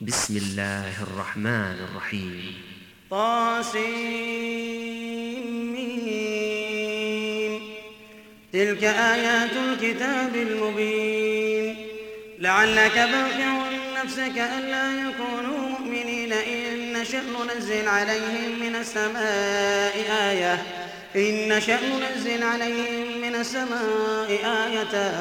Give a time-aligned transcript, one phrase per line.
[0.00, 2.54] بسم الله الرحمن الرحيم.
[3.10, 4.80] طاسمين.
[8.52, 11.76] تلك آيات الكتاب المبين.
[12.38, 13.62] لعلك باقع
[14.04, 16.32] نفسك ألا يكونوا مؤمنين.
[16.32, 19.94] إن نشأ ننزل عليهم من السماء
[20.30, 20.62] آية.
[21.16, 25.12] إن نشأ ننزل عليهم من السماء آية.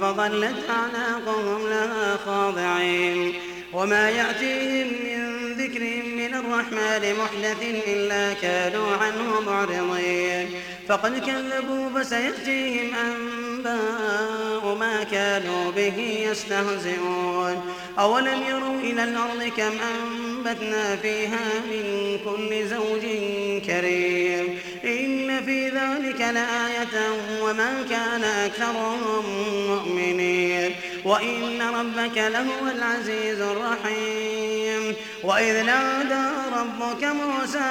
[0.00, 3.51] فظلت أعناقهم لها خاضعين.
[3.72, 5.80] وما يأتيهم من ذكر
[6.16, 10.50] من الرحمن محدث إلا كانوا عنه معرضين.
[10.88, 17.72] فقد كذبوا فسيأتيهم أنباء ما كانوا به يستهزئون.
[17.98, 23.00] أولم يروا إلى الأرض كم أنبتنا فيها من كل زوج
[23.66, 24.58] كريم.
[24.84, 27.12] إن في ذلك لآية
[27.42, 29.24] وما كان أكثرهم
[29.68, 30.71] مؤمنين.
[31.04, 34.94] وإن ربك لهو العزيز الرحيم.
[35.24, 37.70] وإذ نادى ربك موسى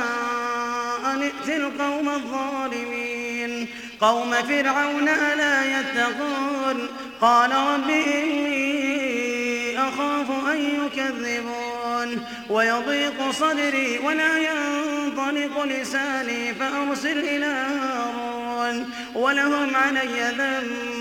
[1.05, 3.67] أن ائت القوم الظالمين.
[4.02, 6.88] قوم فرعون ألا يتقون؟
[7.22, 12.25] قال رب إني أخاف أن يكذبون.
[12.50, 18.92] ويضيق صدري ولا ينطلق لساني فأرسل إلى هارون.
[19.16, 21.00] ولهم علي ذنب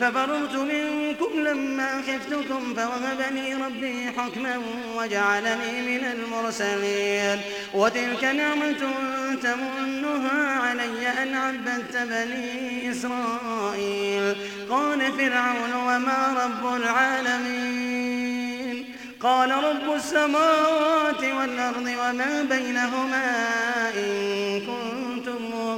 [0.00, 4.62] ففررت منكم لما خفتكم فوهب لي ربي حكما
[4.96, 7.40] وجعلني من المرسلين
[7.74, 8.92] وتلك نعمة
[9.42, 14.36] تمنها علي أن عبدت بني إسرائيل.
[14.70, 18.40] قال فرعون وما رب العالمين؟
[19.20, 23.26] قال رب السماوات والأرض وما بينهما
[23.96, 24.99] إن كنتم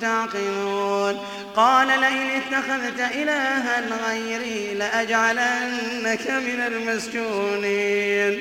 [0.00, 1.20] تعقلون
[1.56, 8.40] قال لئن اتخذت إلها غيري لأجعلنك من المسجونين.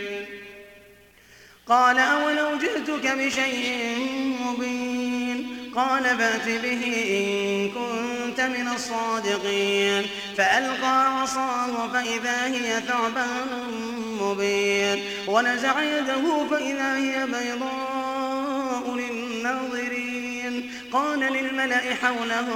[1.68, 3.98] قال أولو جئتك بشيء
[4.42, 10.06] مبين؟ قال فأت به إن كنت من الصادقين.
[10.38, 13.48] فألقى عصاه فإذا هي ثعبان
[14.22, 15.02] مبين.
[15.28, 20.27] ونزع يده فإذا هي بيضاء للناظرين.
[20.92, 22.48] قال للملأ حوله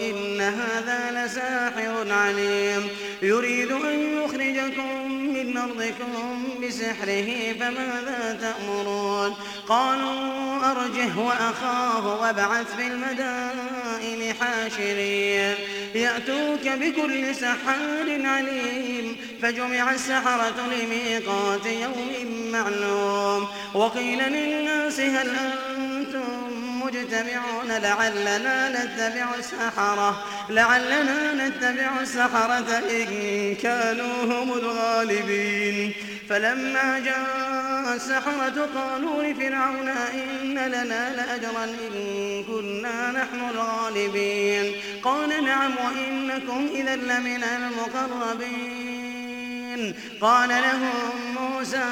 [0.00, 2.88] إن هذا لساحر عليم.
[3.22, 9.36] يريد أن يخرجكم من أرضكم بسحره فماذا تأمرون؟
[9.68, 15.54] قالوا أرجه وأخاه وابعث في المدائن حاشرين.
[15.94, 19.16] يأتوك بكل سحار عليم.
[19.42, 23.48] فجمع السحرة لميقات يوم معلوم.
[23.74, 25.30] وقيل للناس هل
[25.76, 26.61] أنتم
[26.92, 35.94] مجتمعون لعلنا نتبع السحرة لعلنا نتبع السحرة إن كانوا هم الغالبين.
[36.28, 44.74] فلما جاء السحرة قالوا لفرعون إن لنا لأجرا إن كنا نحن الغالبين.
[45.02, 48.82] قال نعم وإنكم إذا لمن المقربين.
[50.20, 51.10] قال لهم
[51.40, 51.84] موسى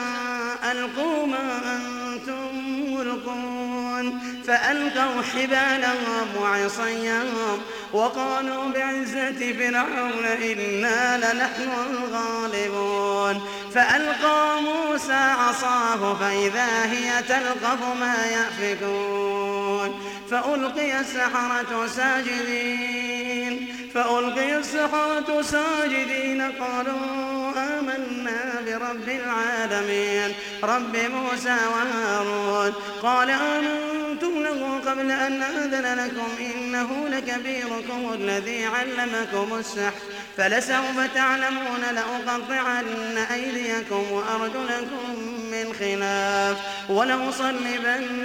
[0.70, 2.69] ألقوا ما أنتم
[3.00, 7.58] ملقون فألقوا حبالهم وعصيهم
[7.92, 13.42] وقالوا بعزة فرعون إنا لنحن الغالبون.
[13.74, 20.00] فألقى موسى عصاه فإذا هي تلقف ما يأفكون.
[20.30, 23.66] فألقي السحرة ساجدين.
[23.94, 30.34] فألقي السحرة ساجدين قالوا آمنا برب العالمين.
[30.62, 32.72] رب موسى وهارون
[33.02, 39.92] قال آمنت قلتم له قبل أن آذن لكم إنه لكبيركم الذي علمكم السحر
[40.36, 45.18] فلسوف تعلمون لأقطعن أيديكم وأرجلكم
[45.52, 46.56] من خلاف
[46.90, 48.22] ولأصلبنكم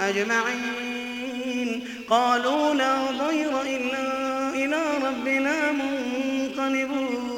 [0.00, 1.84] أجمعين.
[2.10, 7.37] قالوا لا ضير إلا إلى ربنا منقلبون.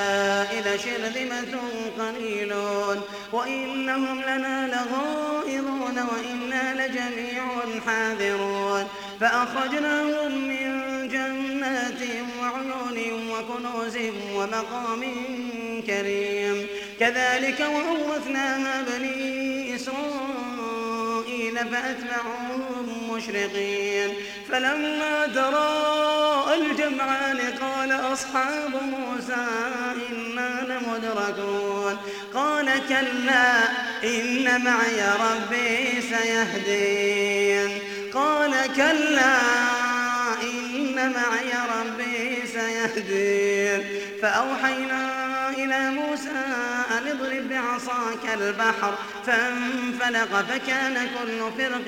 [0.67, 1.61] لشرذمة
[1.99, 3.01] قليلون.
[3.33, 7.45] وإنهم لنا لغائظون وإنا لجميع
[7.87, 8.89] حاذرون.
[9.21, 12.01] فأخرجناهم من جنات
[12.41, 13.99] وعيون وكنوز
[14.35, 15.03] ومقام
[15.87, 16.67] كريم.
[17.01, 20.16] كذلك وأورثناها بني إسرائيل
[21.57, 24.15] فأتبعوهم مشرقين.
[24.51, 29.47] فلما تراءى الجمعان قال أصحاب موسى
[30.11, 31.97] إنا لمدركون.
[32.35, 33.53] قال كلا
[34.05, 37.79] إن معي ربي سيهدين.
[38.15, 39.39] قال كلا
[40.43, 43.85] إن معي ربي سيهدين.
[44.23, 48.95] فأوحينا إلى موسى أن اضرب بعصاك البحر
[49.27, 51.85] فانفلق فكان كل فرق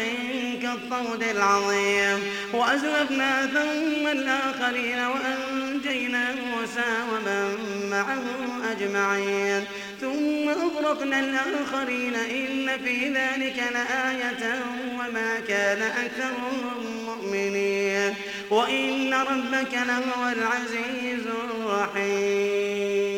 [0.62, 2.22] كالطود العظيم.
[2.52, 7.56] وأزلفنا ثم الآخرين وأنجينا موسى ومن
[7.90, 8.24] معه
[8.72, 9.64] أجمعين.
[10.00, 14.62] ثم أغرقنا الآخرين إن في ذلك لآية
[14.98, 18.14] وما كان أكثرهم مؤمنين.
[18.50, 23.17] وإن ربك لهو العزيز الرحيم.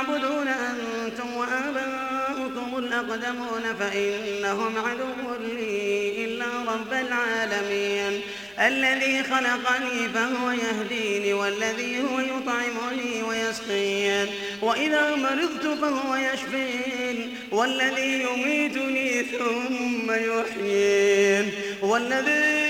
[0.00, 8.20] تعبدون أنتم وآباؤكم الأقدمون فإنهم عدو لي إلا رب العالمين.
[8.58, 14.26] الذي خلقني فهو يهديني والذي هو يطعمني ويسقين.
[14.62, 17.34] وإذا مرضت فهو يشفين.
[17.52, 21.52] والذي يميتني ثم يحيين.
[21.82, 22.69] والذي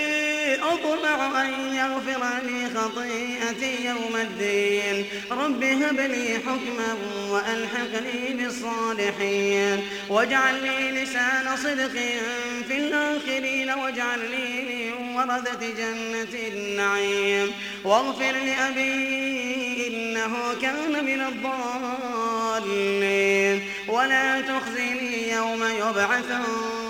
[0.62, 5.06] أطمع أن يغفر لي خطيئتي يوم الدين.
[5.30, 6.96] رب هب لي حكما
[7.28, 9.78] وألحقني بالصالحين.
[10.08, 11.94] واجعل لي لسان صدق
[12.68, 17.52] في الآخرين واجعل لي من ورثة جنة النعيم.
[17.84, 21.20] واغفر لأبي إنه كان من
[22.40, 23.62] الضالين.
[23.88, 26.89] ولا تخزني يوم يبعثون.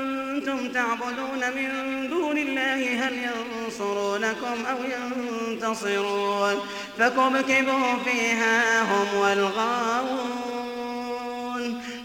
[0.45, 1.69] تعبدون من
[2.09, 6.59] دون الله هل ينصرونكم أو ينتصرون؟
[6.99, 10.51] فكبكبوا فيها هم والغاوون.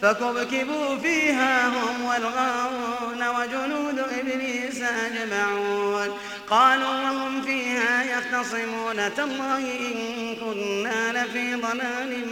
[0.02, 6.08] فكبكبوا فيها هم والغاوون وجنود إبليس أجمعون.
[6.50, 12.24] قالوا وهم فيها يختصمون تالله إن كنا لفي ضلال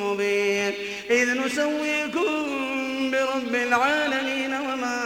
[0.00, 0.74] مبين.
[1.10, 2.75] إذ نسويكم
[3.10, 4.98] برب العالمين وما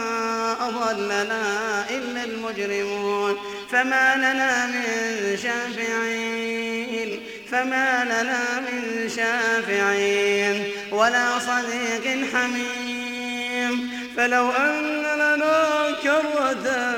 [0.67, 3.37] أضلنا إلا المجرمون.
[3.71, 7.19] فما لنا من شافعين
[7.51, 13.89] فما لنا من شافعين ولا صديق حميم.
[14.17, 16.95] فلو أن لنا كرة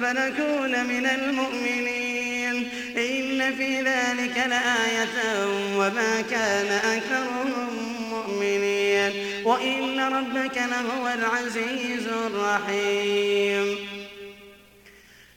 [0.00, 2.70] فنكون من المؤمنين.
[2.96, 5.46] إن في ذلك لآية
[5.76, 7.72] وما كان أكثرهم
[8.10, 9.35] مؤمنين.
[9.46, 13.78] وإن ربك لهو العزيز الرحيم.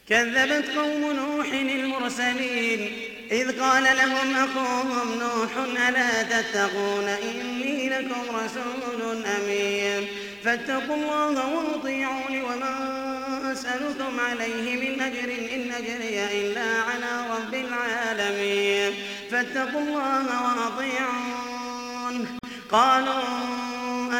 [0.10, 2.92] كذبت قوم نوح المرسلين
[3.32, 5.51] إذ قال لهم أخوهم نوح
[5.89, 10.08] ألا تتقون إني لكم رسول أمين.
[10.44, 18.94] فاتقوا الله وأطيعون وما أسألكم عليه من أجر إن أجري إلا على رب العالمين.
[19.32, 22.39] فاتقوا الله وأطيعون.
[22.72, 23.59] قالوا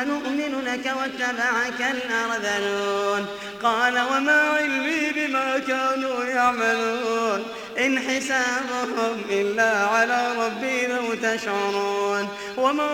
[0.02, 3.26] أنؤمن لك واتبعك الأرذلون.
[3.64, 7.46] قال وما علمي بما كانوا يعملون.
[7.86, 12.28] إن حسابهم إلا على ربي لو تشعرون.
[12.58, 12.90] وما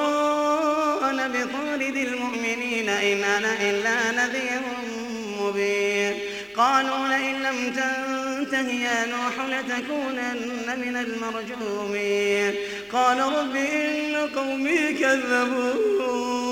[1.10, 4.62] أنا بطارد المؤمنين إن أنا إلا نذير
[5.40, 6.20] مبين.
[6.58, 12.56] قالوا لئن لم تنته يا نوح لتكونن من المرجومين.
[12.94, 16.45] قال رب إن قومي كذبون.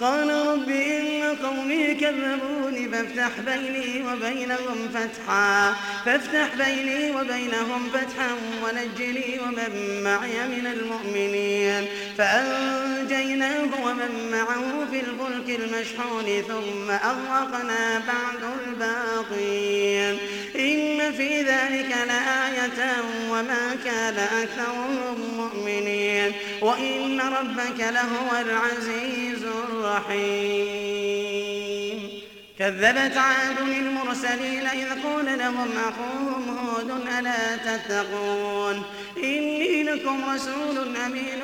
[0.00, 2.63] قال رب إن قومي كذبون.
[2.92, 5.74] فافتح بيني وبينهم فتحا
[6.06, 8.30] فافتح بيني وبينهم فتحا
[8.64, 11.86] ونجني ومن معي من المؤمنين.
[12.18, 20.18] فأنجيناه ومن معه في الفلك المشحون ثم أغرقنا بعد الباقين.
[20.56, 26.32] إن في ذلك لآية وما كان أكثرهم مؤمنين.
[26.60, 31.33] وإن ربك لهو العزيز الرحيم.
[32.58, 38.82] كذبت عاد المرسلين إذ قال لهم أخوهم هود ألا تتقون
[39.16, 41.40] إني لكم رسول أمين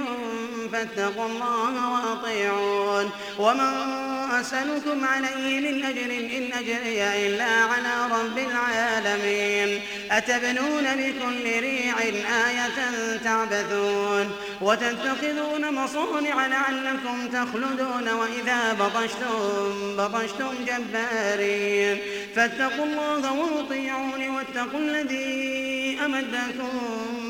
[0.73, 4.01] فاتقوا الله وأطيعون ومن
[4.41, 11.99] أسألكم عليه من أجر إن أجري إلا على رب العالمين أتبنون بكل ريع
[12.49, 21.99] آية تعبثون وتتخذون مصانع لعلكم تخلدون وإذا بطشتم بطشتم جبارين
[22.35, 27.30] فاتقوا الله وأطيعون واتقوا الذي أمدكم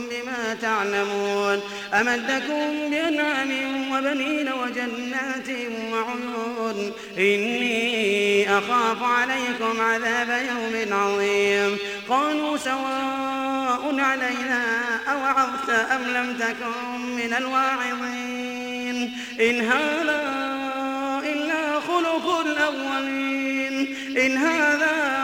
[0.54, 1.60] تعلمون
[1.94, 3.50] أمدكم بأنعام
[3.92, 5.48] وبنين وجنات
[5.92, 11.78] وعيون إني أخاف عليكم عذاب يوم عظيم
[12.08, 14.64] قالوا سواء علينا
[15.12, 20.20] أوعظت أم لم تكن من الواعظين إن هذا
[21.24, 25.19] إلا خلق الأولين إن هذا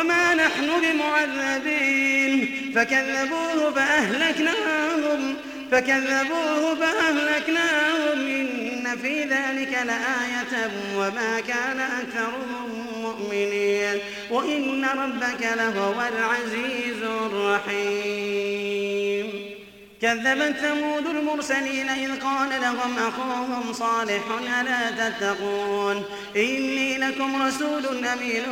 [0.00, 2.50] وما نحن بمعذبين.
[2.74, 5.34] فكذبوه فأهلكناهم
[5.70, 8.18] فكذبوه فأهلكناهم.
[8.26, 13.98] إن في ذلك لآية وما كان أكثرهم مؤمنين.
[14.30, 18.89] وإن ربك لهو العزيز الرحيم.
[20.02, 24.22] كذبت ثمود المرسلين إذ قال لهم أخوهم صالح
[24.60, 26.04] ألا تتقون؟
[26.36, 28.42] إني لكم رسول أمين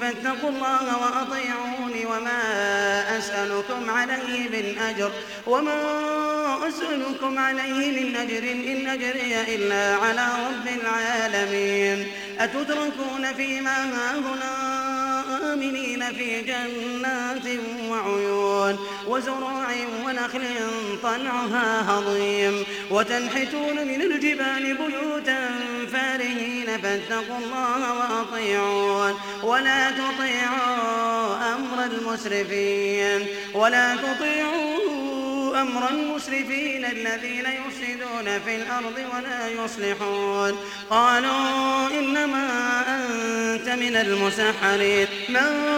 [0.00, 5.10] فاتقوا الله وأطيعوني وما أسألكم عليه من أجر.
[5.46, 12.06] وما أسألكم عليه من أجر إن أجري إلا على رب العالمين.
[12.40, 14.52] أتتركون فيما هاهنا
[15.52, 17.46] آمنين في جنات
[17.90, 18.49] وعيون؟
[19.06, 19.66] وزروع
[20.06, 20.42] ونخل
[21.02, 22.64] طلعها هضيم.
[22.90, 25.48] وتنحتون من الجبال بيوتا
[25.92, 29.14] فارهين فاتقوا الله وأطيعون.
[29.42, 33.26] ولا تطيعوا أمر المسرفين.
[33.54, 40.58] ولا تطيعوا أمر المسرفين الذين يفسدون في الأرض ولا يصلحون.
[40.90, 42.48] قالوا إنما
[42.88, 45.06] أنت من المسحرين.
[45.28, 45.70] ما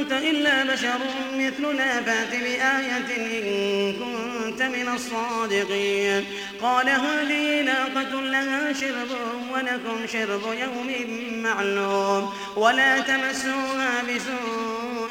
[0.00, 0.98] أنت إلا بشر
[1.34, 6.24] مثلنا فات بآية إن كنت من الصادقين.
[6.62, 9.08] قال هذه ناقة لها شرب
[9.52, 12.32] ولكم شرب يوم معلوم.
[12.56, 15.10] ولا تمسوها بسوء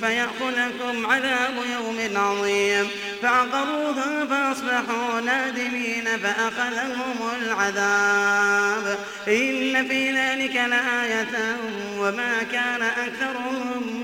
[0.00, 2.88] فيأخذكم عذاب يوم عظيم.
[3.22, 8.98] فعقروها فأصبحوا نادمين فأخذهم العذاب.
[9.28, 11.56] إن في ذلك لآية
[11.98, 14.03] وما كان أكثرهم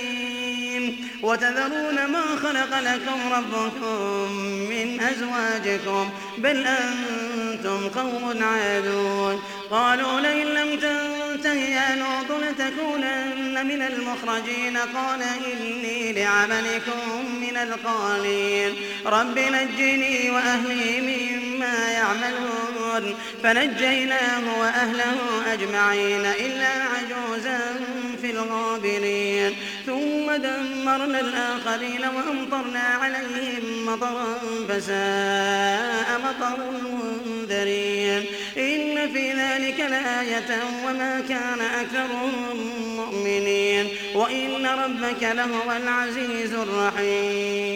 [1.23, 4.31] وتذرون ما خلق لكم ربكم
[4.69, 9.43] من أزواجكم بل أنتم قوم عادون.
[9.71, 14.77] قالوا لئن لم تنته يا لوط لتكونن من المخرجين.
[14.77, 18.75] قال إني لعملكم من القالين.
[19.05, 23.15] رب نجني وأهلي مما يعملون.
[23.43, 25.17] فنجيناه وأهله
[25.53, 27.59] أجمعين إلا عجوزا
[28.21, 29.55] في الغابرين.
[29.85, 38.25] ثم دمرنا الآخرين وأمطرنا عليهم مطرا فساء مطر المنذرين.
[38.57, 42.57] إن في ذلك لآية وما كان أكثرهم
[42.95, 43.87] مؤمنين.
[44.15, 47.71] وإن ربك لهو العزيز الرحيم.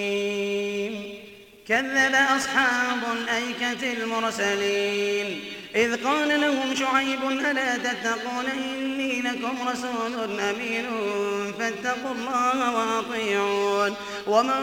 [1.67, 5.39] كذب أصحاب الأيكة المرسلين.
[5.75, 10.85] إذ قال لهم شعيب ألا تتقون إني لكم رسول أمين
[11.59, 13.95] فاتقوا الله وأطيعون
[14.27, 14.59] وما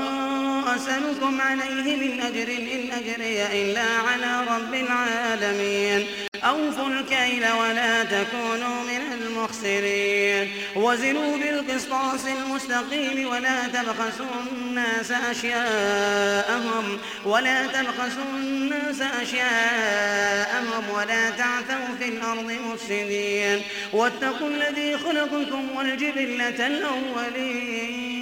[0.77, 6.07] أسألكم عليه من أجر إن أجري إلا على رب العالمين
[6.45, 9.13] أوفوا الكيل ولا تكونوا من
[9.65, 22.09] المخسرين وزنوا بالقسطاس المستقيم ولا تبخسوا الناس أشياءهم ولا تبخسوا الناس أشياءهم ولا تعثوا في
[22.09, 23.63] الأرض مفسدين.
[23.93, 28.13] واتقوا الذي خلقكم والجبلة الأولين.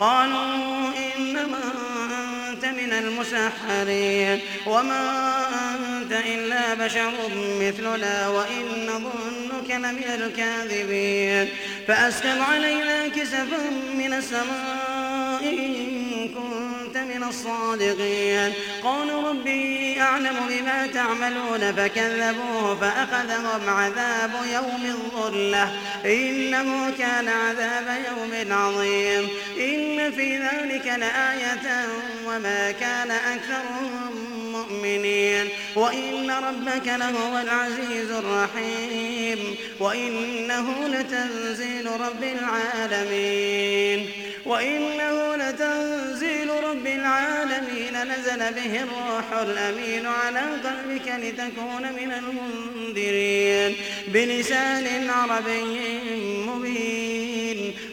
[0.00, 1.91] قالوا إنما
[2.82, 4.40] من المسحرين.
[4.66, 5.02] وما
[5.74, 7.12] أنت إلا بشر
[7.60, 11.48] مثلنا وإن ظنك لمن الكاذبين.
[11.88, 16.61] فأسكب علينا كسفا من السماء إن كنت
[16.96, 18.52] من الصادقين.
[18.82, 21.72] قالوا ربي أعلم بما تعملون.
[21.72, 25.72] فكذبوه فأخذهم عذاب يوم الظلة.
[26.04, 29.28] إنه كان عذاب يوم عظيم.
[29.56, 31.86] إن في ذلك لآية
[32.26, 34.12] وما كان أكثرهم
[34.52, 35.48] مؤمنين.
[35.76, 39.56] وإن ربك لهو العزيز الرحيم.
[39.80, 44.10] وإنه لتنزيل رب العالمين.
[44.46, 45.21] وإنه
[46.94, 53.76] العالمين نزل به الروح الأمين على قلبك لتكون من المنذرين
[54.08, 55.78] بلسان عربي
[56.46, 57.11] مبين.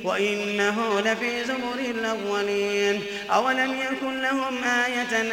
[0.09, 3.03] وإنه لفي زبر الأولين.
[3.31, 5.31] أولم يكن لهم آية أن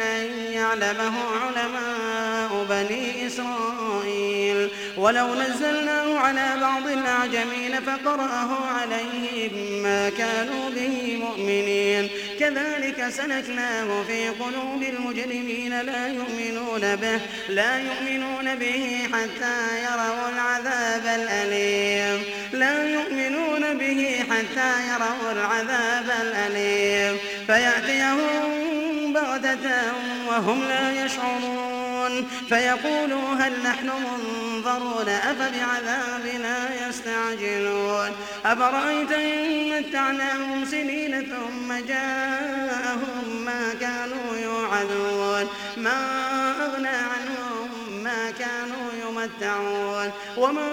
[0.53, 1.13] يعلمه
[1.43, 12.09] علماء بني إسرائيل؟ ولو نزلناه على بعض الأعجمين فقرأه عليهم ما كانوا به مؤمنين.
[12.39, 22.23] كذلك سلكناه في قلوب المجرمين لا يؤمنون به لا يؤمنون به حتى يروا العذاب الأليم.
[22.53, 23.06] لا يؤمنون
[24.57, 27.17] حتى يروا العذاب الأليم.
[27.47, 29.81] فيأتيهم بغتة
[30.27, 32.27] وهم لا يشعرون.
[32.49, 38.11] فيقولوا هل نحن منظرون؟ أفبعذابنا يستعجلون؟
[38.45, 45.99] أفرأيت إن متعناهم سنين ثم جاءهم ما كانوا يوعدون؟ ما
[46.65, 47.36] أغنى عنهم
[48.39, 50.69] كانوا يمتعون وما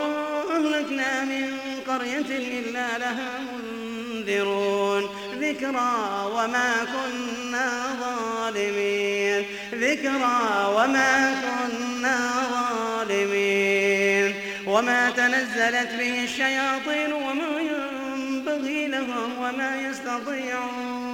[0.57, 5.02] أهلكنا من قرية إلا لها منذرون.
[5.40, 5.92] ذكرى
[6.35, 7.68] وما كنا
[8.00, 9.46] ظالمين.
[9.74, 10.40] ذكرى
[10.76, 12.18] وما كنا
[12.50, 14.35] ظالمين.
[14.66, 21.13] وما تنزلت به الشياطين وما ينبغي لهم وما يستطيعون.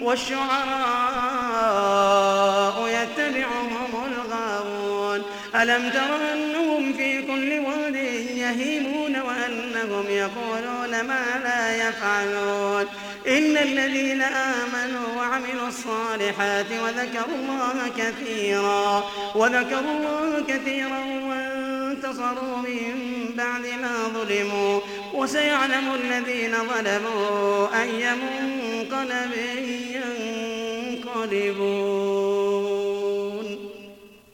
[0.00, 0.50] والشعراء
[2.88, 5.22] يتبعهم الغاوون.
[5.54, 7.94] ألم تر أنهم في كل واد
[8.36, 12.86] يهيمون وأنهم يقولون ما لا يفعلون؟
[13.26, 21.00] إن الذين آمنوا وعملوا الصالحات وذكروا الله كثيرا وذكروا الله كثيرا
[22.10, 24.80] انتصروا من بعد ما ظلموا
[25.14, 29.32] وسيعلم الذين ظلموا أي منقلب
[31.04, 32.69] ينقلبون.